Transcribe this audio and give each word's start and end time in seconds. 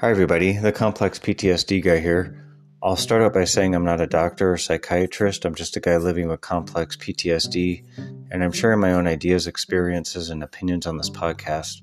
Hi, 0.00 0.10
everybody. 0.10 0.52
The 0.52 0.70
complex 0.70 1.18
PTSD 1.18 1.82
guy 1.82 1.98
here. 1.98 2.40
I'll 2.80 2.94
start 2.94 3.20
out 3.20 3.34
by 3.34 3.42
saying 3.42 3.74
I'm 3.74 3.84
not 3.84 4.00
a 4.00 4.06
doctor 4.06 4.52
or 4.52 4.56
psychiatrist. 4.56 5.44
I'm 5.44 5.56
just 5.56 5.76
a 5.76 5.80
guy 5.80 5.96
living 5.96 6.28
with 6.28 6.40
complex 6.40 6.96
PTSD, 6.96 7.84
and 8.30 8.44
I'm 8.44 8.52
sharing 8.52 8.78
my 8.78 8.92
own 8.92 9.08
ideas, 9.08 9.48
experiences, 9.48 10.30
and 10.30 10.44
opinions 10.44 10.86
on 10.86 10.98
this 10.98 11.10
podcast. 11.10 11.82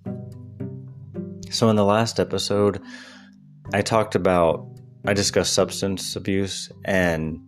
So, 1.53 1.67
in 1.67 1.75
the 1.75 1.83
last 1.83 2.21
episode, 2.21 2.81
I 3.73 3.81
talked 3.81 4.15
about, 4.15 4.65
I 5.05 5.13
discussed 5.13 5.51
substance 5.51 6.15
abuse, 6.15 6.71
and 6.85 7.41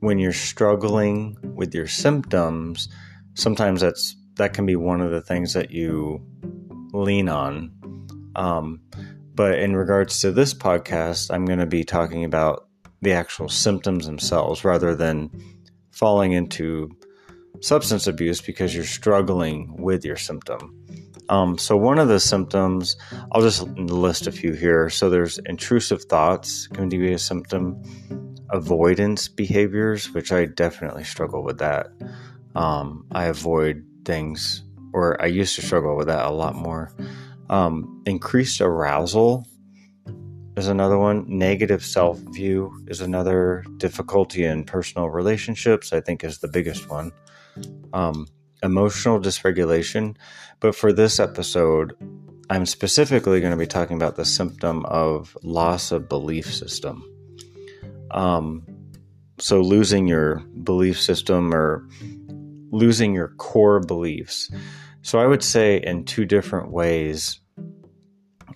when 0.00 0.18
you're 0.18 0.32
struggling 0.32 1.36
with 1.54 1.72
your 1.72 1.86
symptoms, 1.86 2.88
sometimes 3.34 3.80
that's 3.80 4.16
that 4.38 4.54
can 4.54 4.66
be 4.66 4.74
one 4.74 5.02
of 5.02 5.12
the 5.12 5.22
things 5.22 5.52
that 5.52 5.70
you 5.70 6.20
lean 6.92 7.28
on. 7.28 7.70
Um, 8.34 8.80
but 9.40 9.58
in 9.58 9.74
regards 9.74 10.20
to 10.20 10.32
this 10.32 10.52
podcast, 10.52 11.32
I'm 11.32 11.46
going 11.46 11.60
to 11.60 11.64
be 11.64 11.82
talking 11.82 12.26
about 12.26 12.68
the 13.00 13.12
actual 13.12 13.48
symptoms 13.48 14.04
themselves 14.04 14.66
rather 14.66 14.94
than 14.94 15.30
falling 15.90 16.32
into 16.32 16.94
substance 17.62 18.06
abuse 18.06 18.42
because 18.42 18.74
you're 18.74 18.84
struggling 18.84 19.80
with 19.80 20.04
your 20.04 20.18
symptom. 20.18 20.78
Um, 21.30 21.56
so, 21.56 21.74
one 21.74 21.98
of 21.98 22.08
the 22.08 22.20
symptoms, 22.20 22.98
I'll 23.32 23.40
just 23.40 23.62
list 23.62 24.26
a 24.26 24.32
few 24.32 24.52
here. 24.52 24.90
So, 24.90 25.08
there's 25.08 25.38
intrusive 25.46 26.02
thoughts, 26.02 26.66
can 26.66 26.90
be 26.90 27.10
a 27.14 27.18
symptom, 27.18 27.82
avoidance 28.50 29.26
behaviors, 29.28 30.12
which 30.12 30.32
I 30.32 30.44
definitely 30.44 31.04
struggle 31.04 31.42
with 31.42 31.56
that. 31.60 31.86
Um, 32.54 33.06
I 33.10 33.24
avoid 33.24 33.86
things, 34.04 34.64
or 34.92 35.18
I 35.22 35.28
used 35.28 35.56
to 35.56 35.62
struggle 35.62 35.96
with 35.96 36.08
that 36.08 36.26
a 36.26 36.30
lot 36.30 36.56
more. 36.56 36.92
Um, 37.50 38.02
increased 38.06 38.60
arousal 38.60 39.44
is 40.56 40.68
another 40.68 40.96
one. 40.96 41.24
Negative 41.26 41.84
self 41.84 42.18
view 42.18 42.72
is 42.86 43.00
another. 43.00 43.64
Difficulty 43.76 44.44
in 44.44 44.64
personal 44.64 45.10
relationships, 45.10 45.92
I 45.92 46.00
think, 46.00 46.22
is 46.22 46.38
the 46.38 46.48
biggest 46.48 46.88
one. 46.88 47.10
Um, 47.92 48.28
emotional 48.62 49.20
dysregulation. 49.20 50.16
But 50.60 50.76
for 50.76 50.92
this 50.92 51.18
episode, 51.18 51.94
I'm 52.50 52.66
specifically 52.66 53.40
going 53.40 53.52
to 53.52 53.56
be 53.56 53.66
talking 53.66 53.96
about 53.96 54.14
the 54.14 54.24
symptom 54.24 54.86
of 54.86 55.36
loss 55.42 55.90
of 55.90 56.08
belief 56.08 56.54
system. 56.54 57.04
Um, 58.12 58.64
so, 59.38 59.60
losing 59.60 60.06
your 60.06 60.36
belief 60.62 61.00
system 61.00 61.52
or 61.52 61.88
losing 62.70 63.12
your 63.12 63.28
core 63.38 63.80
beliefs. 63.80 64.50
So 65.02 65.18
I 65.18 65.26
would 65.26 65.42
say 65.42 65.78
in 65.78 66.04
two 66.04 66.24
different 66.26 66.70
ways, 66.70 67.39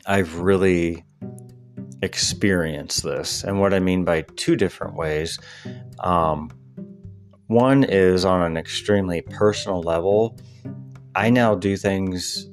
I've 0.07 0.37
really 0.37 1.05
experienced 2.03 3.03
this. 3.03 3.45
And 3.45 3.61
what 3.61 3.73
I 3.73 3.81
mean 3.81 4.05
by 4.05 4.23
two 4.37 4.57
different 4.57 4.95
ways, 4.97 5.39
um, 6.01 6.51
one 7.47 7.85
is 7.85 8.25
on 8.25 8.43
an 8.43 8.57
extremely 8.57 9.23
personal 9.23 9.83
level. 9.83 10.39
I 11.15 11.31
now 11.31 11.55
do 11.55 11.77
things 11.77 12.49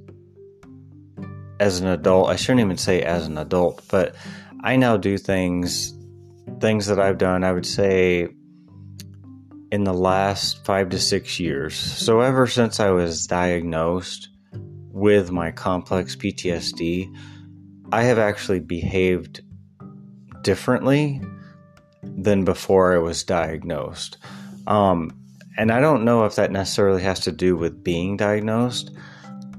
as 1.60 1.80
an 1.80 1.88
adult. 1.88 2.30
I 2.30 2.36
shouldn't 2.36 2.62
even 2.62 2.78
say 2.78 3.02
as 3.02 3.28
an 3.28 3.38
adult, 3.38 3.84
but 3.90 4.16
I 4.64 4.76
now 4.76 4.98
do 4.98 5.18
things, 5.18 5.94
things 6.60 6.88
that 6.88 7.00
I've 7.00 7.18
done, 7.18 7.44
I 7.44 7.52
would 7.52 7.66
say 7.66 8.28
in 9.72 9.84
the 9.86 9.94
last 9.94 10.66
five 10.66 10.90
to 10.90 11.00
six 11.00 11.40
years. 11.40 11.76
So, 11.76 12.20
ever 12.20 12.46
since 12.46 12.80
I 12.80 12.90
was 12.90 13.26
diagnosed 13.26 14.30
with 14.54 15.32
my 15.32 15.52
complex 15.52 16.16
PTSD, 16.16 17.16
I 17.92 18.04
have 18.04 18.20
actually 18.20 18.60
behaved 18.60 19.42
differently 20.44 21.22
than 22.04 22.46
before 22.46 22.94
I 22.94 22.98
was 22.98 23.24
diagnosed. 23.24 24.18
Um, 24.68 25.12
and 25.58 25.72
I 25.72 25.82
don't 25.82 26.06
know 26.06 26.26
if 26.26 26.36
that 26.36 26.52
necessarily 26.52 27.04
has 27.04 27.20
to 27.22 27.32
do 27.32 27.56
with 27.56 27.84
being 27.84 28.18
diagnosed. 28.18 28.92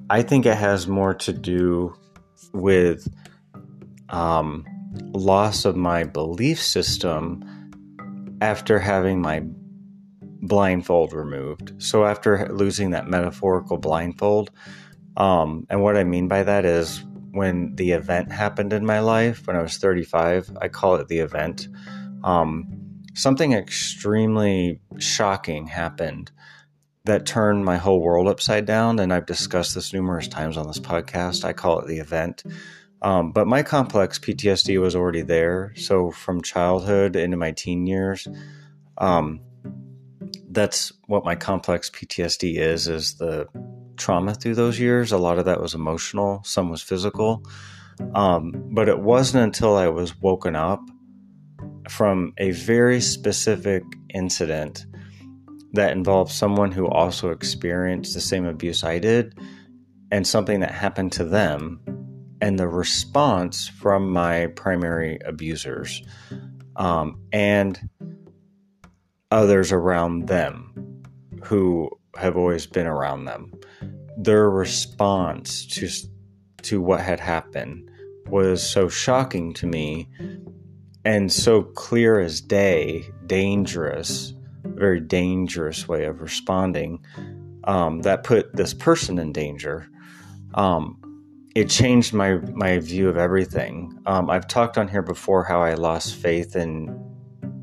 I 0.08 0.22
think 0.22 0.46
it 0.46 0.56
has 0.56 0.86
more 0.86 1.14
to 1.14 1.32
do 1.32 1.94
with 2.52 3.06
um, 4.08 4.64
loss 5.12 5.64
of 5.64 5.76
my 5.76 6.04
belief 6.04 6.60
system 6.60 7.44
after 8.40 8.78
having 8.78 9.20
my 9.20 9.42
blindfold 10.42 11.12
removed. 11.12 11.72
So 11.78 12.04
after 12.04 12.48
losing 12.48 12.90
that 12.90 13.08
metaphorical 13.08 13.76
blindfold, 13.76 14.50
um, 15.16 15.66
and 15.70 15.82
what 15.82 15.96
I 15.96 16.04
mean 16.04 16.28
by 16.28 16.42
that 16.42 16.64
is 16.64 17.04
when 17.32 17.74
the 17.76 17.92
event 17.92 18.30
happened 18.30 18.72
in 18.72 18.84
my 18.84 19.00
life 19.00 19.46
when 19.46 19.56
I 19.56 19.62
was 19.62 19.78
35, 19.78 20.56
I 20.60 20.68
call 20.68 20.96
it 20.96 21.08
the 21.08 21.18
event. 21.18 21.66
Um, 22.22 23.00
something 23.14 23.52
extremely 23.52 24.80
shocking 24.98 25.66
happened 25.66 26.30
that 27.04 27.26
turned 27.26 27.64
my 27.64 27.78
whole 27.78 28.00
world 28.00 28.28
upside 28.28 28.66
down. 28.66 28.98
And 28.98 29.12
I've 29.12 29.26
discussed 29.26 29.74
this 29.74 29.92
numerous 29.92 30.28
times 30.28 30.56
on 30.56 30.66
this 30.66 30.78
podcast. 30.78 31.44
I 31.44 31.52
call 31.52 31.80
it 31.80 31.88
the 31.88 31.98
event. 31.98 32.44
Um, 33.00 33.32
but 33.32 33.48
my 33.48 33.62
complex 33.62 34.18
PTSD 34.18 34.80
was 34.80 34.94
already 34.94 35.22
there. 35.22 35.72
So 35.74 36.10
from 36.10 36.42
childhood 36.42 37.16
into 37.16 37.36
my 37.36 37.50
teen 37.50 37.86
years, 37.86 38.28
um, 38.98 39.40
that's 40.50 40.92
what 41.06 41.24
my 41.24 41.34
complex 41.34 41.90
PTSD 41.90 42.58
is, 42.58 42.86
is 42.86 43.14
the 43.14 43.48
trauma 43.96 44.34
through 44.34 44.54
those 44.54 44.78
years. 44.78 45.12
A 45.12 45.18
lot 45.18 45.38
of 45.38 45.44
that 45.44 45.60
was 45.60 45.74
emotional, 45.74 46.42
some 46.44 46.70
was 46.70 46.82
physical. 46.82 47.44
Um, 48.14 48.52
but 48.72 48.88
it 48.88 49.00
wasn't 49.00 49.44
until 49.44 49.76
I 49.76 49.88
was 49.88 50.18
woken 50.20 50.56
up 50.56 50.80
from 51.88 52.32
a 52.38 52.52
very 52.52 53.00
specific 53.00 53.82
incident 54.14 54.86
that 55.72 55.92
involved 55.92 56.32
someone 56.32 56.72
who 56.72 56.86
also 56.86 57.30
experienced 57.30 58.14
the 58.14 58.20
same 58.20 58.44
abuse 58.44 58.84
I 58.84 58.98
did 58.98 59.38
and 60.10 60.26
something 60.26 60.60
that 60.60 60.70
happened 60.70 61.12
to 61.12 61.24
them 61.24 61.80
and 62.40 62.58
the 62.58 62.68
response 62.68 63.68
from 63.68 64.10
my 64.10 64.46
primary 64.48 65.18
abusers 65.24 66.02
um, 66.76 67.20
and 67.32 67.80
others 69.30 69.72
around 69.72 70.28
them 70.28 71.02
who 71.42 71.90
have 72.16 72.36
always 72.36 72.66
been 72.66 72.86
around 72.86 73.24
them. 73.24 73.52
Their 74.16 74.50
response 74.50 75.66
to 75.66 75.88
to 76.62 76.80
what 76.80 77.00
had 77.00 77.18
happened 77.18 77.90
was 78.28 78.62
so 78.62 78.88
shocking 78.88 79.52
to 79.54 79.66
me 79.66 80.08
and 81.04 81.32
so 81.32 81.62
clear 81.62 82.20
as 82.20 82.40
day, 82.40 83.04
dangerous, 83.26 84.34
very 84.64 85.00
dangerous 85.00 85.88
way 85.88 86.04
of 86.04 86.20
responding 86.20 87.04
um, 87.64 88.02
that 88.02 88.22
put 88.22 88.54
this 88.54 88.72
person 88.72 89.18
in 89.18 89.32
danger. 89.32 89.88
Um, 90.54 90.98
it 91.54 91.68
changed 91.68 92.12
my 92.14 92.34
my 92.34 92.78
view 92.78 93.08
of 93.08 93.16
everything. 93.16 93.98
Um, 94.06 94.30
I've 94.30 94.46
talked 94.46 94.78
on 94.78 94.88
here 94.88 95.02
before 95.02 95.44
how 95.44 95.62
I 95.62 95.74
lost 95.74 96.14
faith 96.14 96.54
in 96.56 96.98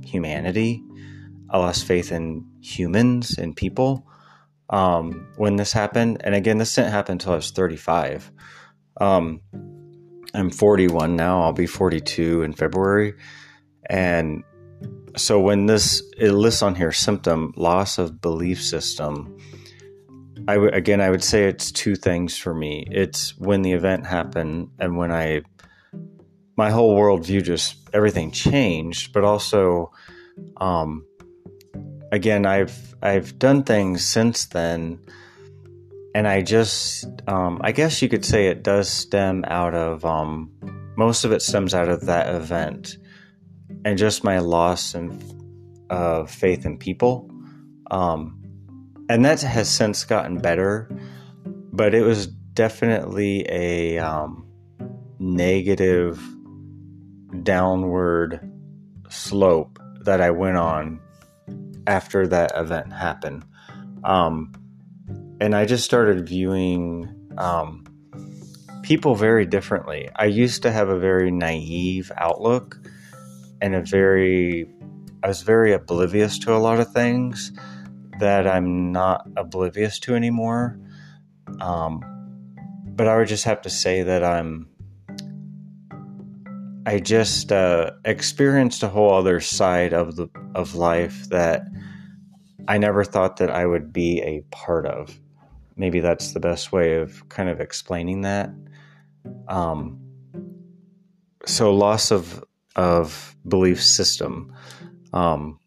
humanity 0.04 0.84
I 1.52 1.58
lost 1.58 1.86
faith 1.86 2.12
in 2.12 2.46
humans 2.62 3.38
and 3.38 3.56
people 3.56 4.06
um, 4.70 5.28
when 5.38 5.56
this 5.56 5.74
happened. 5.74 6.22
And 6.24 6.36
again, 6.36 6.58
this 6.58 6.74
didn't 6.76 6.92
happen 6.92 7.14
until 7.14 7.34
I 7.34 7.38
was 7.38 7.52
35. 7.52 8.32
Um, 9.02 9.42
I'm 10.34 10.52
41 10.52 11.16
now. 11.16 11.42
I'll 11.42 11.54
be 11.54 11.66
42 11.66 12.44
in 12.44 12.54
February. 12.54 13.16
And 13.90 14.44
so 15.18 15.40
when 15.40 15.66
this 15.66 16.04
it 16.18 16.32
lists 16.32 16.62
on 16.62 16.76
here 16.76 16.92
symptom 16.92 17.54
loss 17.56 17.98
of 17.98 18.22
belief 18.22 18.62
system, 18.64 19.36
I 20.48 20.56
w- 20.56 20.72
again 20.72 21.02
I 21.02 21.10
would 21.10 21.24
say 21.24 21.46
it's 21.46 21.72
two 21.72 21.96
things 21.96 22.38
for 22.38 22.54
me. 22.54 22.88
It's 22.92 23.38
when 23.38 23.64
the 23.64 23.74
event 23.74 24.06
happened 24.06 24.70
and 24.80 24.98
when 24.98 25.12
I 25.12 25.42
my 26.56 26.70
whole 26.70 26.96
worldview 26.96 27.44
just 27.44 27.78
everything 27.94 28.32
changed, 28.32 29.14
but 29.14 29.24
also 29.24 29.92
um, 30.58 31.06
again, 32.12 32.46
I've 32.46 32.96
I've 33.02 33.38
done 33.40 33.64
things 33.64 34.06
since 34.06 34.46
then, 34.48 35.00
and 36.14 36.28
I 36.28 36.42
just 36.42 37.06
um, 37.28 37.60
I 37.64 37.72
guess 37.72 38.02
you 38.02 38.10
could 38.10 38.26
say 38.26 38.48
it 38.48 38.64
does 38.64 38.90
stem 38.90 39.46
out 39.48 39.74
of 39.74 40.06
um, 40.06 40.52
most 40.98 41.24
of 41.24 41.32
it 41.32 41.42
stems 41.42 41.74
out 41.74 41.90
of 41.90 42.06
that 42.06 42.34
event, 42.34 42.98
and 43.86 43.98
just 43.98 44.24
my 44.24 44.40
loss 44.40 44.94
and 44.94 45.24
uh, 45.90 46.26
faith 46.26 46.66
in 46.66 46.78
people, 46.78 47.30
um, 47.92 48.42
and 49.10 49.24
that 49.26 49.42
has 49.42 49.70
since 49.70 50.04
gotten 50.04 50.38
better, 50.38 50.90
but 51.72 51.94
it 51.94 52.02
was 52.02 52.28
definitely 52.28 53.46
a 53.50 53.98
um, 54.00 54.48
negative 55.20 56.22
downward 57.44 58.52
slope 59.10 59.80
that 60.02 60.22
I 60.22 60.32
went 60.32 60.58
on 60.58 61.00
after 61.88 62.28
that 62.28 62.52
event 62.56 62.94
happened. 62.94 63.44
Um, 64.04 64.54
and 65.42 65.56
I 65.56 65.66
just 65.66 65.86
started 65.86 66.28
viewing 66.28 67.34
um, 67.38 67.86
people 68.84 69.16
very 69.16 69.46
differently. 69.46 70.10
I 70.16 70.26
used 70.26 70.64
to 70.64 70.72
have 70.72 70.90
a 70.90 71.00
very 71.00 71.32
naive 71.32 72.12
outlook 72.18 72.78
and 73.62 73.76
a 73.76 73.82
very, 73.82 74.70
I 75.24 75.28
was 75.28 75.42
very 75.42 75.74
oblivious 75.74 76.40
to 76.40 76.56
a 76.56 76.58
lot 76.58 76.80
of 76.80 76.92
things 76.92 77.52
that 78.20 78.48
I'm 78.48 78.92
not 78.92 79.28
oblivious 79.38 80.00
to 80.00 80.16
anymore. 80.16 80.80
Um, 81.62 82.04
but 82.86 83.08
I 83.08 83.18
would 83.18 83.28
just 83.28 83.46
have 83.46 83.62
to 83.62 83.70
say 83.70 84.04
that 84.04 84.24
I'm, 84.24 84.69
I 86.90 86.98
just 86.98 87.52
uh, 87.52 87.92
experienced 88.04 88.82
a 88.82 88.90
whole 88.90 89.14
other 89.14 89.40
side 89.42 89.94
of 89.94 90.16
the 90.16 90.28
of 90.56 90.74
life 90.74 91.30
that 91.30 91.62
I 92.68 92.80
never 92.80 93.04
thought 93.04 93.38
that 93.38 93.52
I 93.52 93.68
would 93.68 93.94
be 93.94 94.24
a 94.24 94.42
part 94.50 94.88
of. 94.88 95.16
Maybe 95.76 96.00
that's 96.00 96.34
the 96.34 96.40
best 96.40 96.72
way 96.72 96.96
of 96.96 97.30
kind 97.30 97.48
of 97.48 97.62
explaining 97.62 98.22
that. 98.22 98.50
Um, 99.48 100.00
so 101.46 101.76
loss 101.76 102.12
of 102.12 102.44
of 102.76 103.36
belief 103.48 103.84
system. 103.84 104.52
Um, 105.14 105.60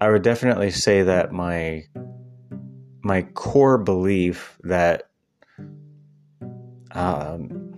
I 0.00 0.08
would 0.08 0.22
definitely 0.22 0.70
say 0.70 1.02
that 1.02 1.32
my 1.32 1.84
my 3.02 3.24
core 3.34 3.76
belief 3.76 4.58
that 4.62 5.10
um, 6.92 7.74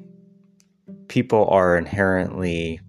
people 1.08 1.48
are 1.48 1.76
inherently 1.76 2.80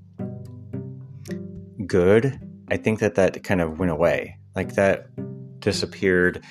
good. 1.86 2.40
I 2.70 2.78
think 2.78 3.00
that 3.00 3.16
that 3.16 3.44
kind 3.44 3.62
of 3.62 3.80
went 3.80 3.92
away. 3.92 4.38
Like 4.56 4.76
that 4.76 5.08
disappeared, 5.60 6.44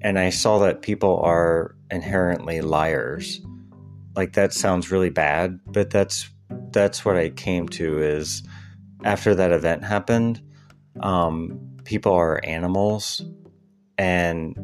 and 0.00 0.18
I 0.18 0.30
saw 0.30 0.58
that 0.60 0.82
people 0.82 1.20
are 1.20 1.76
inherently 1.90 2.60
liars 2.60 3.40
like 4.16 4.34
that 4.34 4.52
sounds 4.52 4.90
really 4.90 5.10
bad, 5.10 5.60
but 5.66 5.90
that's 5.90 6.30
that's 6.70 7.04
what 7.04 7.16
I 7.16 7.30
came 7.30 7.68
to 7.70 8.00
is 8.00 8.42
after 9.02 9.34
that 9.34 9.52
event 9.52 9.84
happened, 9.84 10.40
um, 11.00 11.78
people 11.84 12.12
are 12.12 12.40
animals 12.44 13.22
and 13.98 14.56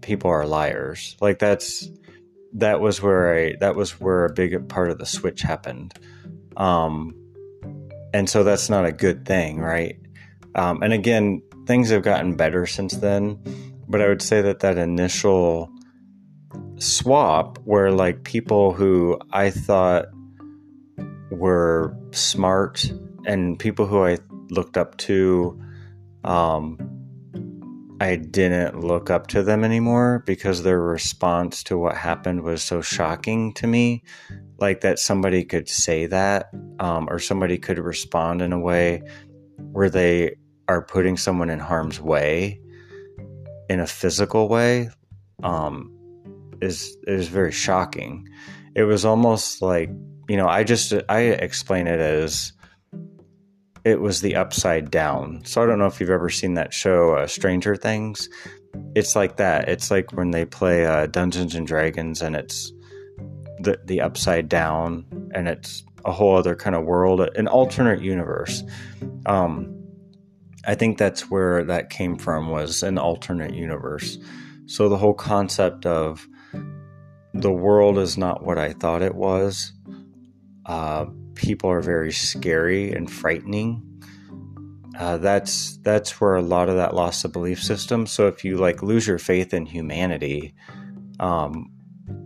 people 0.00 0.30
are 0.30 0.46
liars. 0.46 1.16
Like 1.20 1.38
that's 1.38 1.90
that 2.54 2.80
was 2.80 3.02
where 3.02 3.34
I 3.34 3.54
that 3.60 3.76
was 3.76 4.00
where 4.00 4.24
a 4.24 4.32
big 4.32 4.68
part 4.68 4.90
of 4.90 4.98
the 4.98 5.06
switch 5.06 5.42
happened. 5.42 5.94
Um, 6.56 7.14
and 8.12 8.28
so 8.28 8.44
that's 8.44 8.68
not 8.68 8.84
a 8.84 8.92
good 8.92 9.26
thing, 9.26 9.58
right? 9.58 9.98
Um, 10.54 10.82
and 10.82 10.92
again, 10.92 11.42
things 11.66 11.90
have 11.90 12.02
gotten 12.02 12.36
better 12.36 12.66
since 12.66 12.94
then, 12.96 13.38
but 13.88 14.00
I 14.00 14.08
would 14.08 14.22
say 14.22 14.42
that 14.42 14.60
that 14.60 14.78
initial 14.78 15.70
swap 16.78 17.58
where 17.64 17.90
like 17.90 18.24
people 18.24 18.72
who 18.72 19.18
I 19.30 19.50
thought 19.50 20.06
were 21.30 21.96
smart 22.10 22.92
and 23.24 23.58
people 23.58 23.86
who 23.86 24.04
I 24.04 24.18
looked 24.50 24.76
up 24.76 24.96
to, 24.98 25.58
um, 26.24 26.78
I 28.02 28.16
didn't 28.16 28.80
look 28.80 29.10
up 29.10 29.28
to 29.28 29.44
them 29.44 29.62
anymore 29.62 30.24
because 30.26 30.64
their 30.64 30.80
response 30.80 31.62
to 31.64 31.78
what 31.78 31.96
happened 31.96 32.42
was 32.42 32.60
so 32.60 32.82
shocking 32.82 33.54
to 33.54 33.68
me. 33.68 34.02
Like 34.58 34.80
that 34.80 34.98
somebody 34.98 35.44
could 35.44 35.68
say 35.68 36.06
that, 36.06 36.50
um, 36.80 37.06
or 37.08 37.20
somebody 37.20 37.58
could 37.58 37.78
respond 37.78 38.42
in 38.42 38.52
a 38.52 38.58
way 38.58 39.04
where 39.70 39.88
they 39.88 40.34
are 40.66 40.82
putting 40.82 41.16
someone 41.16 41.48
in 41.48 41.60
harm's 41.60 42.00
way 42.00 42.60
in 43.70 43.78
a 43.78 43.86
physical 43.86 44.48
way. 44.48 44.90
Um, 45.44 45.96
is 46.60 46.96
is 47.06 47.28
very 47.28 47.52
shocking. 47.52 48.28
It 48.74 48.82
was 48.82 49.04
almost 49.04 49.62
like 49.62 49.90
you 50.28 50.36
know 50.36 50.48
I 50.48 50.64
just 50.64 50.92
I 51.08 51.20
explain 51.20 51.86
it 51.86 52.00
as 52.00 52.52
it 53.84 54.00
was 54.00 54.20
the 54.20 54.36
upside 54.36 54.90
down. 54.90 55.42
So 55.44 55.62
I 55.62 55.66
don't 55.66 55.78
know 55.78 55.86
if 55.86 56.00
you've 56.00 56.10
ever 56.10 56.30
seen 56.30 56.54
that 56.54 56.72
show 56.72 57.14
uh, 57.14 57.26
Stranger 57.26 57.76
Things. 57.76 58.28
It's 58.94 59.16
like 59.16 59.36
that. 59.36 59.68
It's 59.68 59.90
like 59.90 60.12
when 60.12 60.30
they 60.30 60.44
play 60.44 60.86
uh, 60.86 61.06
Dungeons 61.06 61.54
and 61.54 61.66
Dragons 61.66 62.22
and 62.22 62.36
it's 62.36 62.72
the 63.60 63.78
the 63.84 64.00
upside 64.00 64.48
down 64.48 65.04
and 65.34 65.48
it's 65.48 65.84
a 66.04 66.12
whole 66.12 66.36
other 66.36 66.54
kind 66.54 66.74
of 66.74 66.84
world, 66.84 67.20
an 67.20 67.48
alternate 67.48 68.02
universe. 68.02 68.62
Um, 69.26 69.78
I 70.64 70.74
think 70.74 70.98
that's 70.98 71.30
where 71.30 71.64
that 71.64 71.90
came 71.90 72.16
from 72.16 72.50
was 72.50 72.82
an 72.82 72.98
alternate 72.98 73.54
universe. 73.54 74.18
So 74.66 74.88
the 74.88 74.96
whole 74.96 75.14
concept 75.14 75.86
of 75.86 76.26
the 77.34 77.52
world 77.52 77.98
is 77.98 78.16
not 78.16 78.44
what 78.44 78.58
I 78.58 78.72
thought 78.72 79.02
it 79.02 79.14
was. 79.14 79.72
Uh, 80.66 81.06
people 81.34 81.70
are 81.70 81.80
very 81.80 82.12
scary 82.12 82.92
and 82.92 83.10
frightening. 83.10 83.82
Uh, 84.98 85.16
that's 85.16 85.78
that's 85.78 86.20
where 86.20 86.36
a 86.36 86.42
lot 86.42 86.68
of 86.68 86.76
that 86.76 86.94
loss 86.94 87.24
of 87.24 87.32
belief 87.32 87.62
system. 87.62 88.06
So 88.06 88.28
if 88.28 88.44
you 88.44 88.58
like 88.58 88.82
lose 88.82 89.06
your 89.06 89.18
faith 89.18 89.54
in 89.54 89.66
humanity, 89.66 90.54
um, 91.18 91.70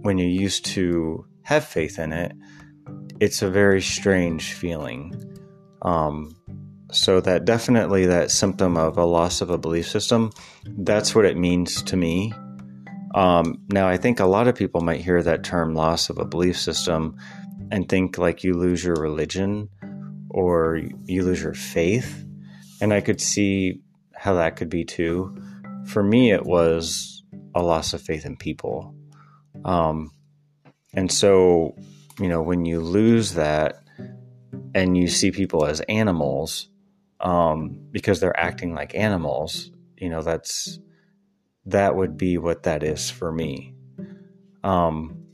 when 0.02 0.18
you 0.18 0.26
used 0.26 0.64
to 0.66 1.26
have 1.42 1.64
faith 1.64 1.98
in 1.98 2.12
it, 2.12 2.32
it's 3.20 3.42
a 3.42 3.50
very 3.50 3.80
strange 3.80 4.52
feeling. 4.52 5.14
Um, 5.82 6.36
so 6.90 7.20
that 7.20 7.44
definitely 7.44 8.06
that 8.06 8.30
symptom 8.30 8.76
of 8.76 8.96
a 8.96 9.04
loss 9.04 9.40
of 9.40 9.50
a 9.50 9.58
belief 9.58 9.88
system, 9.88 10.32
that's 10.64 11.14
what 11.14 11.24
it 11.24 11.36
means 11.36 11.82
to 11.82 11.96
me. 11.96 12.32
Um, 13.14 13.62
now, 13.70 13.88
I 13.88 13.96
think 13.96 14.20
a 14.20 14.26
lot 14.26 14.46
of 14.46 14.54
people 14.54 14.82
might 14.82 15.00
hear 15.00 15.22
that 15.22 15.42
term 15.42 15.74
loss 15.74 16.10
of 16.10 16.18
a 16.18 16.24
belief 16.24 16.58
system 16.58 17.16
and 17.70 17.88
think 17.88 18.18
like 18.18 18.44
you 18.44 18.54
lose 18.54 18.84
your 18.84 18.96
religion 18.96 19.68
or 20.30 20.80
you 21.04 21.22
lose 21.22 21.42
your 21.42 21.54
faith. 21.54 22.24
And 22.80 22.92
I 22.92 23.00
could 23.00 23.20
see 23.20 23.80
how 24.14 24.34
that 24.34 24.56
could 24.56 24.68
be 24.68 24.84
too. 24.84 25.36
For 25.86 26.02
me, 26.02 26.32
it 26.32 26.44
was 26.44 27.24
a 27.54 27.62
loss 27.62 27.94
of 27.94 28.02
faith 28.02 28.26
in 28.26 28.36
people. 28.36 28.94
Um, 29.64 30.10
and 30.92 31.10
so, 31.10 31.76
you 32.20 32.28
know, 32.28 32.42
when 32.42 32.64
you 32.64 32.80
lose 32.80 33.34
that 33.34 33.82
and 34.74 34.96
you 34.96 35.08
see 35.08 35.30
people 35.30 35.64
as 35.64 35.80
animals 35.82 36.68
um, 37.20 37.78
because 37.90 38.20
they're 38.20 38.38
acting 38.38 38.74
like 38.74 38.94
animals, 38.94 39.70
you 39.96 40.08
know, 40.10 40.22
that's 40.22 40.78
that 41.66 41.96
would 41.96 42.16
be 42.16 42.38
what 42.38 42.62
that 42.64 42.82
is 42.82 43.10
for 43.10 43.32
me. 43.32 43.74
Um, 44.62 45.25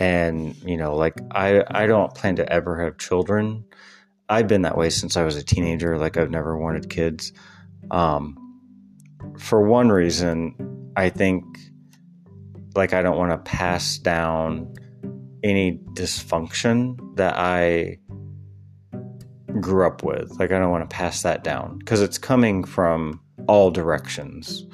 and 0.00 0.56
you 0.64 0.78
know, 0.78 0.96
like 0.96 1.14
I, 1.30 1.62
I 1.70 1.86
don't 1.86 2.12
plan 2.14 2.36
to 2.36 2.52
ever 2.52 2.82
have 2.82 2.98
children. 2.98 3.64
I've 4.28 4.48
been 4.48 4.62
that 4.62 4.76
way 4.76 4.90
since 4.90 5.16
I 5.16 5.24
was 5.24 5.36
a 5.36 5.42
teenager. 5.44 5.98
Like 5.98 6.16
I've 6.16 6.30
never 6.30 6.56
wanted 6.56 6.88
kids. 6.88 7.32
Um, 7.90 8.36
for 9.38 9.60
one 9.60 9.90
reason, 9.90 10.92
I 10.96 11.10
think 11.10 11.44
like 12.74 12.94
I 12.94 13.02
don't 13.02 13.18
want 13.18 13.32
to 13.32 13.50
pass 13.50 13.98
down 13.98 14.74
any 15.44 15.78
dysfunction 15.92 17.16
that 17.16 17.36
I 17.36 17.98
grew 19.60 19.86
up 19.86 20.02
with. 20.02 20.30
Like 20.38 20.50
I 20.50 20.58
don't 20.58 20.70
want 20.70 20.88
to 20.88 20.94
pass 20.94 21.22
that 21.22 21.44
down 21.44 21.78
because 21.78 22.00
it's 22.00 22.18
coming 22.18 22.64
from 22.64 23.20
all 23.48 23.70
directions. 23.70 24.64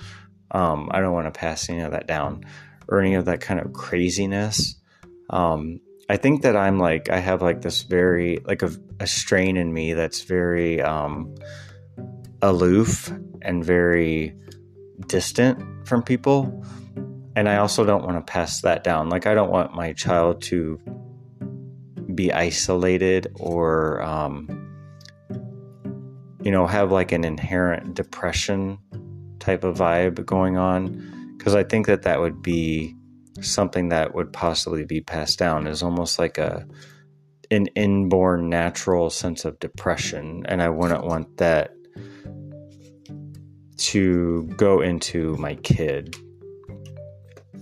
Um, 0.53 0.89
I 0.93 1.01
don't 1.01 1.13
want 1.13 1.33
to 1.33 1.37
pass 1.37 1.69
any 1.69 1.81
of 1.81 1.91
that 1.91 2.07
down 2.07 2.45
or 2.89 3.01
any 3.01 3.15
of 3.15 3.25
that 3.25 3.41
kind 3.41 3.59
of 3.59 3.73
craziness. 3.73 4.77
Um, 5.31 5.81
I 6.09 6.17
think 6.17 6.43
that 6.43 6.57
I'm 6.57 6.79
like, 6.79 7.11
I 7.11 7.19
have 7.19 7.43
like 7.43 7.63
this 7.63 7.83
very, 7.83 8.39
like 8.45 8.63
a, 8.63 8.71
a 9.01 9.07
strain 9.07 9.57
in 9.57 9.73
me 9.73 9.93
that's 9.93 10.23
very 10.23 10.81
um, 10.81 11.35
aloof 12.43 13.13
and 13.43 13.65
very 13.65 14.35
distant 15.07 15.87
from 15.87 16.03
people. 16.03 16.65
And 17.35 17.49
I 17.49 17.57
also 17.57 17.85
don't 17.85 18.05
want 18.05 18.25
to 18.25 18.33
pass 18.33 18.61
that 18.63 18.85
down. 18.85 19.09
Like, 19.09 19.27
I 19.27 19.35
don't 19.35 19.51
want 19.51 19.75
my 19.75 19.93
child 19.93 20.43
to 20.43 20.81
be 22.15 22.33
isolated 22.33 23.33
or, 23.35 24.01
um, 24.03 24.49
you 26.43 26.51
know, 26.53 26.67
have 26.67 26.93
like 26.93 27.11
an 27.11 27.25
inherent 27.25 27.95
depression 27.95 28.79
type 29.41 29.65
of 29.65 29.77
vibe 29.77 30.25
going 30.25 30.57
on 30.57 31.35
because 31.37 31.55
I 31.55 31.65
think 31.65 31.87
that 31.87 32.03
that 32.03 32.21
would 32.21 32.43
be 32.43 32.95
something 33.41 33.91
that 33.91 34.15
would 34.15 34.33
possibly 34.33 34.85
be 34.85 35.01
passed 35.01 35.39
down 35.39 35.67
is 35.67 35.83
almost 35.83 36.19
like 36.19 36.39
a 36.39 36.67
an 37.51 37.67
inborn 37.77 38.49
natural 38.49 39.09
sense 39.09 39.45
of 39.45 39.59
depression 39.61 40.45
and 40.49 40.61
I 40.61 40.69
wouldn't 40.69 41.05
want 41.05 41.37
that 41.37 41.73
to 43.79 44.43
go 44.57 44.81
into 44.81 45.37
my 45.37 45.55
kid. 45.57 46.17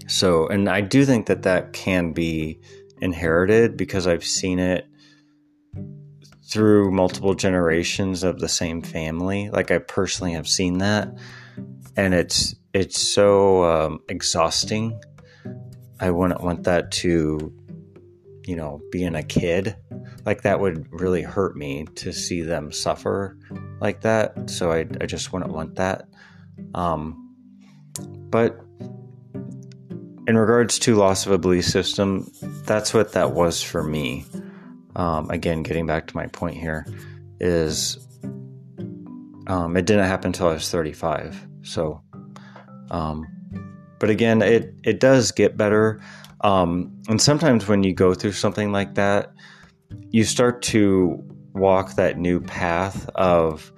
So, 0.06 0.46
and 0.48 0.68
I 0.70 0.80
do 0.80 1.04
think 1.04 1.26
that 1.26 1.42
that 1.42 1.74
can 1.74 2.12
be 2.12 2.60
inherited 3.00 3.76
because 3.76 4.06
I've 4.06 4.24
seen 4.24 4.58
it 4.58 4.86
through 6.48 6.92
multiple 6.92 7.34
generations 7.34 8.22
of 8.22 8.38
the 8.38 8.48
same 8.48 8.80
family. 8.80 9.50
Like 9.50 9.70
I 9.70 9.78
personally 9.78 10.32
have 10.32 10.48
seen 10.48 10.78
that 10.78 11.14
and 11.96 12.14
it's 12.14 12.54
it's 12.72 13.00
so 13.00 13.64
um, 13.64 14.00
exhausting. 14.08 15.00
I 16.00 16.10
wouldn't 16.10 16.42
want 16.42 16.64
that 16.64 16.90
to 16.92 17.52
you 18.46 18.56
know, 18.56 18.80
being 18.90 19.14
a 19.14 19.22
kid. 19.22 19.76
Like 20.24 20.42
that 20.42 20.60
would 20.60 20.86
really 20.92 21.22
hurt 21.22 21.56
me 21.56 21.86
to 21.96 22.12
see 22.12 22.42
them 22.42 22.72
suffer 22.72 23.38
like 23.80 24.02
that. 24.02 24.50
So 24.50 24.72
I, 24.72 24.86
I 25.00 25.06
just 25.06 25.32
wouldn't 25.32 25.52
want 25.52 25.76
that. 25.76 26.08
Um, 26.74 27.34
but 28.30 28.58
in 30.26 30.38
regards 30.38 30.78
to 30.80 30.94
loss 30.94 31.26
of 31.26 31.32
a 31.32 31.38
belief 31.38 31.64
system, 31.64 32.30
that's 32.64 32.94
what 32.94 33.12
that 33.12 33.32
was 33.32 33.62
for 33.62 33.82
me. 33.82 34.24
Um, 34.96 35.30
again, 35.30 35.62
getting 35.62 35.86
back 35.86 36.06
to 36.08 36.16
my 36.16 36.26
point 36.28 36.56
here, 36.56 36.86
is 37.40 37.98
um, 39.46 39.76
it 39.76 39.86
didn't 39.86 40.06
happen 40.06 40.28
until 40.28 40.48
I 40.48 40.54
was 40.54 40.70
35. 40.70 41.48
So, 41.62 42.00
um, 42.90 43.26
but 43.98 44.10
again, 44.10 44.42
it 44.42 44.74
it 44.84 45.00
does 45.00 45.32
get 45.32 45.56
better. 45.56 46.00
Um, 46.40 46.92
and 47.08 47.20
sometimes 47.20 47.68
when 47.68 47.82
you 47.82 47.94
go 47.94 48.14
through 48.14 48.32
something 48.32 48.70
like 48.72 48.94
that, 48.94 49.32
you 50.10 50.24
start 50.24 50.62
to 50.62 51.22
walk 51.54 51.94
that 51.94 52.18
new 52.18 52.40
path 52.40 53.08
of 53.14 53.72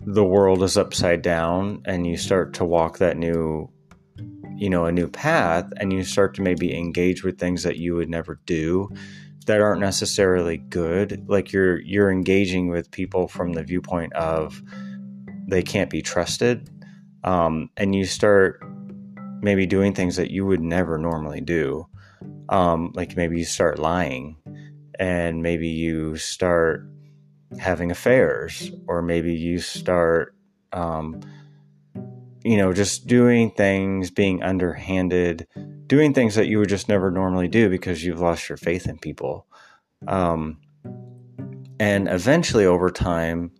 the 0.00 0.24
world 0.24 0.62
is 0.62 0.76
upside 0.76 1.22
down, 1.22 1.82
and 1.84 2.06
you 2.06 2.16
start 2.16 2.54
to 2.54 2.64
walk 2.64 2.98
that 2.98 3.16
new 3.16 3.68
you 4.56 4.70
know 4.70 4.84
a 4.84 4.92
new 4.92 5.08
path 5.08 5.72
and 5.78 5.92
you 5.92 6.04
start 6.04 6.34
to 6.34 6.42
maybe 6.42 6.76
engage 6.76 7.24
with 7.24 7.38
things 7.38 7.62
that 7.62 7.78
you 7.78 7.94
would 7.94 8.08
never 8.08 8.38
do 8.46 8.88
that 9.46 9.60
aren't 9.60 9.80
necessarily 9.80 10.58
good 10.58 11.24
like 11.28 11.52
you're 11.52 11.80
you're 11.80 12.10
engaging 12.10 12.68
with 12.68 12.90
people 12.90 13.26
from 13.26 13.54
the 13.54 13.62
viewpoint 13.64 14.12
of 14.12 14.62
they 15.48 15.62
can't 15.62 15.90
be 15.90 16.02
trusted 16.02 16.70
um, 17.24 17.70
and 17.76 17.94
you 17.94 18.04
start 18.04 18.62
maybe 19.42 19.66
doing 19.66 19.92
things 19.92 20.16
that 20.16 20.30
you 20.30 20.46
would 20.46 20.60
never 20.60 20.96
normally 20.96 21.40
do 21.40 21.86
um, 22.48 22.92
like 22.94 23.16
maybe 23.16 23.38
you 23.38 23.44
start 23.44 23.78
lying 23.78 24.36
and 24.98 25.42
maybe 25.42 25.68
you 25.68 26.16
start 26.16 26.88
having 27.58 27.90
affairs 27.90 28.70
or 28.86 29.02
maybe 29.02 29.34
you 29.34 29.58
start 29.58 30.34
um, 30.72 31.20
you 32.44 32.56
know, 32.56 32.72
just 32.72 33.06
doing 33.06 33.50
things, 33.52 34.10
being 34.10 34.42
underhanded, 34.42 35.46
doing 35.86 36.12
things 36.12 36.34
that 36.34 36.46
you 36.46 36.58
would 36.58 36.68
just 36.68 36.88
never 36.88 37.10
normally 37.10 37.48
do 37.48 37.68
because 37.68 38.04
you've 38.04 38.20
lost 38.20 38.48
your 38.48 38.56
faith 38.56 38.86
in 38.86 38.98
people. 38.98 39.46
Um, 40.08 40.58
and 41.78 42.08
eventually, 42.08 42.66
over 42.66 42.90
time, 42.90 43.52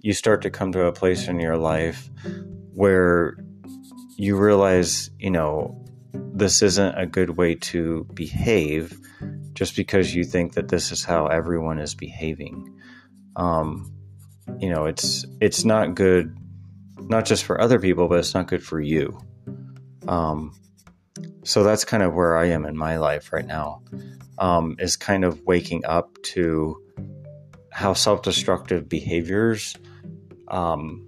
you 0.00 0.12
start 0.12 0.42
to 0.42 0.50
come 0.50 0.72
to 0.72 0.86
a 0.86 0.92
place 0.92 1.28
in 1.28 1.40
your 1.40 1.56
life 1.56 2.10
where 2.74 3.36
you 4.18 4.36
realize, 4.36 5.10
you 5.18 5.30
know, 5.30 5.82
this 6.12 6.60
isn't 6.60 6.98
a 6.98 7.06
good 7.06 7.30
way 7.30 7.54
to 7.54 8.04
behave 8.12 8.98
just 9.52 9.76
because 9.76 10.14
you 10.14 10.24
think 10.24 10.54
that 10.54 10.68
this 10.68 10.90
is 10.90 11.04
how 11.04 11.28
everyone 11.28 11.78
is 11.78 11.94
behaving. 11.94 12.76
Um, 13.36 13.94
you 14.58 14.70
know, 14.70 14.86
it's 14.86 15.24
it's 15.40 15.64
not 15.64 15.94
good 15.94 16.36
not 16.98 17.24
just 17.26 17.44
for 17.44 17.60
other 17.60 17.78
people, 17.78 18.08
but 18.08 18.18
it's 18.18 18.34
not 18.34 18.48
good 18.48 18.62
for 18.62 18.80
you. 18.80 19.18
Um, 20.08 20.52
so 21.44 21.62
that's 21.62 21.84
kind 21.84 22.02
of 22.02 22.12
where 22.12 22.36
I 22.36 22.46
am 22.46 22.66
in 22.66 22.76
my 22.76 22.96
life 22.96 23.32
right 23.32 23.46
now, 23.46 23.82
um, 24.38 24.76
is 24.80 24.96
kind 24.96 25.24
of 25.24 25.40
waking 25.44 25.84
up 25.84 26.20
to 26.34 26.82
how 27.70 27.92
self 27.92 28.22
destructive 28.22 28.88
behaviors 28.88 29.76
um, 30.48 31.07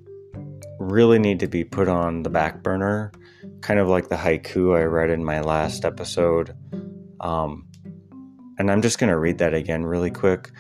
really 0.81 1.19
need 1.19 1.41
to 1.41 1.47
be 1.47 1.63
put 1.63 1.89
on 1.89 2.23
the 2.23 2.31
back 2.31 2.63
burner, 2.63 3.13
kind 3.61 3.79
of 3.79 3.89
like 3.89 4.09
the 4.09 4.17
haiku 4.17 4.77
I 4.77 4.85
read 4.85 5.11
in 5.11 5.23
my 5.23 5.41
last 5.41 5.85
episode. 5.85 6.57
Um, 7.21 7.69
and 8.59 8.71
I'm 8.71 8.81
just 8.81 8.99
going 8.99 9.11
to 9.11 9.19
read 9.19 9.39
that 9.39 9.53
again 9.53 9.85
really 9.85 10.11
quick. 10.11 10.51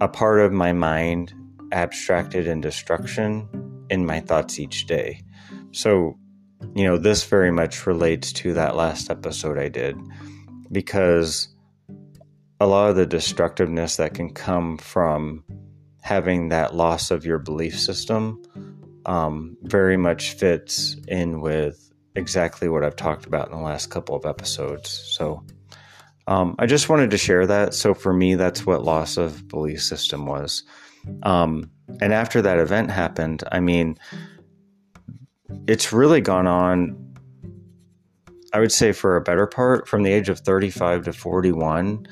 A 0.00 0.08
part 0.08 0.40
of 0.40 0.50
my 0.50 0.72
mind 0.72 1.34
abstracted 1.72 2.46
in 2.46 2.62
destruction 2.62 3.48
in 3.90 4.06
my 4.06 4.20
thoughts 4.20 4.58
each 4.58 4.86
day. 4.86 5.22
So, 5.72 6.18
you 6.74 6.84
know, 6.84 6.96
this 6.96 7.24
very 7.24 7.50
much 7.50 7.86
relates 7.86 8.32
to 8.34 8.54
that 8.54 8.76
last 8.76 9.10
episode 9.10 9.58
I 9.58 9.68
did 9.68 9.96
because 10.72 11.54
a 12.60 12.66
lot 12.66 12.88
of 12.88 12.96
the 12.96 13.06
destructiveness 13.06 13.96
that 13.96 14.14
can 14.14 14.30
come 14.30 14.78
from 14.78 15.44
having 16.00 16.48
that 16.48 16.74
loss 16.74 17.10
of 17.10 17.26
your 17.26 17.38
belief 17.38 17.78
system 17.78 18.42
um, 19.08 19.56
very 19.62 19.96
much 19.96 20.34
fits 20.34 20.94
in 21.08 21.40
with 21.40 21.90
exactly 22.14 22.68
what 22.68 22.84
I've 22.84 22.94
talked 22.94 23.24
about 23.24 23.46
in 23.46 23.56
the 23.56 23.64
last 23.64 23.86
couple 23.86 24.14
of 24.14 24.26
episodes. 24.26 24.90
So, 25.12 25.42
um, 26.26 26.54
I 26.58 26.66
just 26.66 26.90
wanted 26.90 27.10
to 27.12 27.18
share 27.18 27.46
that. 27.46 27.72
So, 27.72 27.94
for 27.94 28.12
me, 28.12 28.34
that's 28.34 28.66
what 28.66 28.84
loss 28.84 29.16
of 29.16 29.48
belief 29.48 29.82
system 29.82 30.26
was. 30.26 30.62
Um, 31.22 31.70
and 32.02 32.12
after 32.12 32.42
that 32.42 32.58
event 32.58 32.90
happened, 32.90 33.44
I 33.50 33.60
mean, 33.60 33.98
it's 35.66 35.90
really 35.90 36.20
gone 36.20 36.46
on, 36.46 37.14
I 38.52 38.60
would 38.60 38.72
say, 38.72 38.92
for 38.92 39.16
a 39.16 39.22
better 39.22 39.46
part 39.46 39.88
from 39.88 40.02
the 40.02 40.12
age 40.12 40.28
of 40.28 40.40
35 40.40 41.04
to 41.04 41.14
41. 41.14 42.06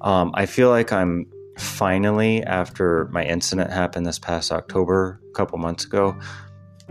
Um, 0.00 0.30
I 0.34 0.46
feel 0.46 0.70
like 0.70 0.92
I'm 0.92 1.26
finally, 1.60 2.42
after 2.42 3.08
my 3.12 3.24
incident 3.24 3.70
happened 3.70 4.06
this 4.06 4.18
past 4.18 4.52
October, 4.52 5.20
a 5.28 5.32
couple 5.32 5.58
months 5.58 5.84
ago, 5.84 6.18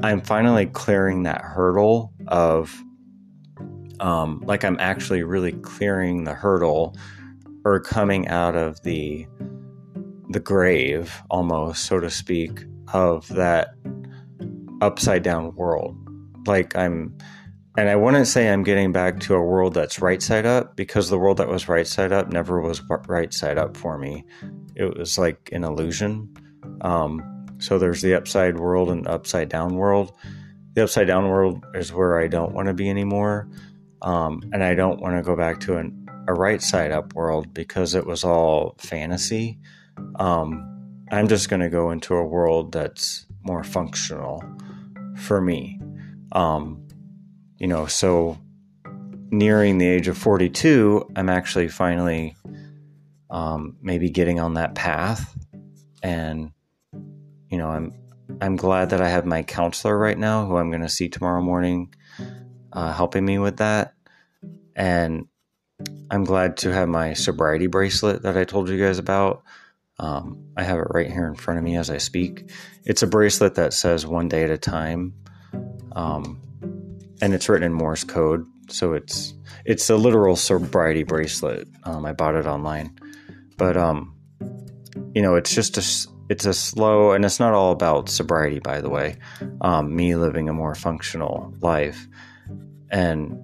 I'm 0.01 0.21
finally 0.21 0.65
clearing 0.67 1.23
that 1.23 1.41
hurdle 1.41 2.13
of, 2.27 2.75
um, 3.99 4.41
like, 4.45 4.63
I'm 4.63 4.77
actually 4.79 5.23
really 5.23 5.53
clearing 5.53 6.23
the 6.23 6.33
hurdle 6.33 6.95
or 7.65 7.79
coming 7.79 8.27
out 8.27 8.55
of 8.55 8.81
the 8.83 9.27
the 10.31 10.39
grave 10.39 11.21
almost 11.31 11.85
so 11.85 11.99
to 11.99 12.09
speak 12.09 12.63
of 12.93 13.27
that 13.29 13.73
upside 14.81 15.23
down 15.23 15.55
world. 15.55 15.97
Like 16.47 16.75
i'm 16.75 17.17
and 17.77 17.89
i 17.89 17.95
wouldn't 17.95 18.27
say 18.27 18.49
i'm 18.49 18.63
getting 18.63 18.91
back 18.91 19.19
to 19.19 19.35
a 19.35 19.41
world 19.41 19.73
that's 19.73 19.99
right 19.99 20.21
side 20.21 20.45
up 20.45 20.75
because 20.75 21.09
the 21.09 21.17
world 21.17 21.37
that 21.37 21.47
was 21.47 21.67
right 21.67 21.87
side 21.87 22.11
up 22.11 22.29
never 22.29 22.59
was 22.61 22.81
right 23.07 23.33
side 23.33 23.57
up 23.57 23.75
for 23.75 23.97
me. 23.97 24.25
It 24.75 24.97
was 24.97 25.17
like 25.17 25.49
an 25.51 25.63
illusion. 25.63 26.33
Um, 26.81 27.45
so 27.59 27.77
there's 27.77 28.01
the 28.01 28.13
upside 28.13 28.57
world 28.57 28.89
and 28.89 29.07
upside 29.07 29.49
down 29.49 29.75
world. 29.75 30.13
The 30.73 30.83
upside 30.83 31.07
down 31.07 31.27
world 31.27 31.65
is 31.73 31.91
where 31.91 32.19
i 32.19 32.27
don't 32.27 32.53
want 32.53 32.67
to 32.67 32.73
be 32.73 32.89
anymore. 32.89 33.49
Um, 34.01 34.41
and 34.53 34.63
i 34.63 34.75
don't 34.75 35.01
want 35.01 35.17
to 35.17 35.21
go 35.21 35.35
back 35.35 35.59
to 35.61 35.77
an, 35.77 36.07
a 36.27 36.33
right 36.33 36.61
side 36.61 36.91
up 36.91 37.13
world 37.13 37.53
because 37.53 37.95
it 37.95 38.05
was 38.05 38.23
all 38.23 38.75
fantasy. 38.77 39.59
Um, 40.15 40.65
I'm 41.11 41.27
just 41.27 41.49
going 41.49 41.61
to 41.61 41.69
go 41.69 41.91
into 41.91 42.15
a 42.15 42.25
world 42.25 42.71
that's 42.71 43.25
more 43.43 43.63
functional 43.63 44.43
for 45.17 45.41
me. 45.41 45.79
Um, 46.31 46.87
you 47.59 47.67
know, 47.67 47.85
so 47.85 48.37
nearing 49.31 49.77
the 49.77 49.87
age 49.87 50.07
of 50.07 50.17
42, 50.17 51.11
I'm 51.15 51.29
actually 51.29 51.67
finally 51.67 52.35
um, 53.29 53.77
maybe 53.81 54.09
getting 54.09 54.39
on 54.39 54.55
that 54.55 54.75
path. 54.75 55.37
And, 56.01 56.51
you 57.49 57.57
know, 57.57 57.67
I'm, 57.67 57.93
I'm 58.41 58.55
glad 58.55 58.91
that 58.91 59.01
I 59.01 59.09
have 59.09 59.25
my 59.25 59.43
counselor 59.43 59.97
right 59.97 60.17
now 60.17 60.45
who 60.45 60.57
I'm 60.57 60.71
going 60.71 60.81
to 60.81 60.89
see 60.89 61.09
tomorrow 61.09 61.41
morning, 61.41 61.93
uh, 62.73 62.93
helping 62.93 63.25
me 63.25 63.37
with 63.37 63.57
that. 63.57 63.93
And 64.75 65.27
I'm 66.09 66.23
glad 66.23 66.57
to 66.57 66.73
have 66.73 66.87
my 66.87 67.13
sobriety 67.13 67.67
bracelet 67.67 68.23
that 68.23 68.37
I 68.37 68.45
told 68.45 68.69
you 68.69 68.77
guys 68.77 68.97
about 68.97 69.43
um, 69.99 70.41
I 70.55 70.63
have 70.63 70.77
it 70.77 70.87
right 70.91 71.11
here 71.11 71.27
in 71.27 71.35
front 71.35 71.57
of 71.57 71.63
me 71.63 71.75
as 71.75 71.89
I 71.89 71.97
speak. 71.97 72.49
It's 72.85 73.03
a 73.03 73.07
bracelet 73.07 73.55
that 73.55 73.73
says 73.73 74.05
one 74.05 74.29
day 74.29 74.45
at 74.45 74.49
a 74.49 74.57
time, 74.57 75.13
um, 75.91 76.41
and 77.21 77.33
it's 77.33 77.49
written 77.49 77.65
in 77.65 77.73
Morse 77.73 78.03
code. 78.03 78.45
So 78.69 78.93
it's 78.93 79.33
it's 79.65 79.89
a 79.89 79.95
literal 79.95 80.35
sobriety 80.35 81.03
bracelet. 81.03 81.67
Um, 81.83 82.05
I 82.05 82.13
bought 82.13 82.35
it 82.35 82.45
online, 82.45 82.97
but 83.57 83.77
um, 83.77 84.15
you 85.13 85.21
know, 85.21 85.35
it's 85.35 85.53
just 85.53 85.77
a 85.77 86.09
it's 86.29 86.45
a 86.45 86.53
slow, 86.53 87.11
and 87.11 87.25
it's 87.25 87.39
not 87.39 87.53
all 87.53 87.71
about 87.71 88.09
sobriety, 88.09 88.59
by 88.59 88.81
the 88.81 88.89
way. 88.89 89.17
Um, 89.61 89.95
me 89.95 90.15
living 90.15 90.47
a 90.47 90.53
more 90.53 90.75
functional 90.75 91.53
life, 91.61 92.07
and 92.91 93.39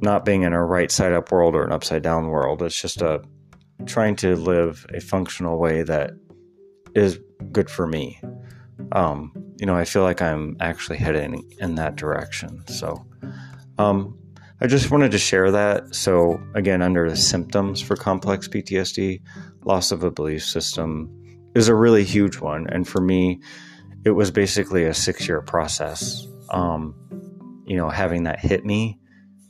not 0.00 0.24
being 0.24 0.42
in 0.42 0.52
a 0.52 0.64
right 0.64 0.90
side 0.90 1.12
up 1.12 1.30
world 1.30 1.54
or 1.54 1.64
an 1.64 1.72
upside 1.72 2.02
down 2.02 2.28
world. 2.28 2.62
It's 2.62 2.80
just 2.80 3.00
a 3.02 3.22
trying 3.86 4.16
to 4.16 4.34
live 4.36 4.86
a 4.92 5.00
functional 5.00 5.58
way 5.58 5.82
that 5.82 6.12
is 6.94 7.18
good 7.52 7.70
for 7.70 7.86
me. 7.86 8.20
Um, 8.92 9.32
you 9.56 9.66
know, 9.66 9.76
I 9.76 9.84
feel 9.84 10.02
like 10.02 10.20
I'm 10.20 10.56
actually 10.60 10.98
heading 10.98 11.50
in 11.60 11.76
that 11.76 11.96
direction. 11.96 12.66
So, 12.66 13.04
um, 13.78 14.18
I 14.60 14.66
just 14.66 14.90
wanted 14.90 15.10
to 15.12 15.18
share 15.18 15.50
that. 15.50 15.94
So, 15.94 16.40
again, 16.54 16.80
under 16.80 17.08
the 17.08 17.16
symptoms 17.16 17.80
for 17.80 17.96
complex 17.96 18.48
PTSD, 18.48 19.20
loss 19.64 19.92
of 19.92 20.04
a 20.04 20.10
belief 20.10 20.44
system 20.44 21.10
is 21.54 21.68
a 21.68 21.74
really 21.74 22.04
huge 22.04 22.38
one. 22.38 22.66
And 22.68 22.86
for 22.86 23.00
me, 23.00 23.40
it 24.04 24.10
was 24.10 24.30
basically 24.30 24.84
a 24.84 24.94
six 24.94 25.26
year 25.28 25.40
process. 25.42 26.26
Um, 26.50 26.94
you 27.66 27.76
know, 27.76 27.88
having 27.88 28.24
that 28.24 28.40
hit 28.40 28.64
me 28.64 28.98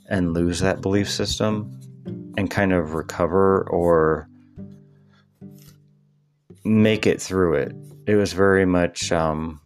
and 0.08 0.32
lose 0.32 0.60
that 0.60 0.80
belief 0.80 1.10
system 1.10 1.80
and 2.36 2.50
kind 2.50 2.72
of 2.72 2.94
recover 2.94 3.68
or 3.70 4.28
make 6.64 7.06
it 7.06 7.20
through 7.20 7.54
it. 7.54 7.72
It 8.06 8.16
was 8.16 8.32
very 8.32 8.66
much 8.66 9.12
um, 9.12 9.60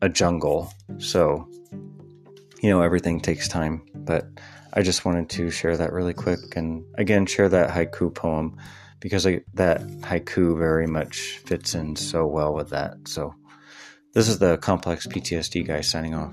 a 0.00 0.08
jungle. 0.08 0.72
So, 0.98 1.48
you 2.62 2.70
know, 2.70 2.82
everything 2.82 3.20
takes 3.20 3.48
time. 3.48 3.82
But 3.94 4.26
I 4.72 4.82
just 4.82 5.04
wanted 5.04 5.28
to 5.30 5.50
share 5.50 5.76
that 5.76 5.92
really 5.92 6.14
quick 6.14 6.56
and 6.56 6.84
again, 6.96 7.26
share 7.26 7.48
that 7.48 7.70
haiku 7.70 8.14
poem 8.14 8.56
because 9.00 9.26
I, 9.26 9.40
that 9.54 9.80
haiku 10.00 10.58
very 10.58 10.86
much 10.86 11.38
fits 11.44 11.74
in 11.74 11.96
so 11.96 12.26
well 12.26 12.54
with 12.54 12.70
that. 12.70 12.96
So, 13.06 13.34
this 14.14 14.28
is 14.28 14.38
the 14.38 14.56
complex 14.58 15.06
PTSD 15.06 15.66
guy 15.66 15.82
signing 15.82 16.14
off. 16.14 16.32